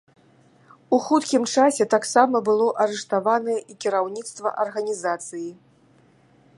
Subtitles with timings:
[0.95, 5.49] У хуткім часе таксама было арыштаванае і кіраўніцтва арганізацыі.